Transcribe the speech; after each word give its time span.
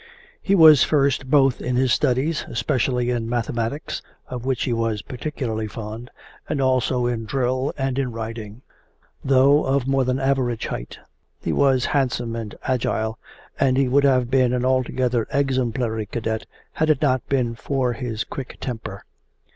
He 0.41 0.55
was 0.55 0.83
first 0.83 1.29
both 1.29 1.61
in 1.61 1.75
his 1.75 1.93
studies 1.93 2.43
especially 2.47 3.11
in 3.11 3.29
mathematics, 3.29 4.01
of 4.29 4.45
which 4.45 4.63
he 4.63 4.73
was 4.73 5.03
particularly 5.03 5.67
fond 5.67 6.09
and 6.49 6.59
also 6.59 7.05
in 7.05 7.25
drill 7.25 7.71
and 7.77 7.99
in 7.99 8.11
riding. 8.11 8.63
Though 9.23 9.63
of 9.63 9.87
more 9.87 10.03
than 10.03 10.17
average 10.19 10.65
height, 10.65 10.97
he 11.39 11.53
was 11.53 11.85
handsome 11.85 12.35
and 12.35 12.55
agile, 12.63 13.19
and 13.59 13.77
he 13.77 13.87
would 13.87 14.03
have 14.03 14.31
been 14.31 14.53
an 14.53 14.65
altogether 14.65 15.27
exemplary 15.31 16.07
cadet 16.07 16.47
had 16.73 16.89
it 16.89 17.03
not 17.03 17.29
been 17.29 17.53
for 17.53 17.93
his 17.93 18.23
quick 18.23 18.57
temper. 18.59 19.05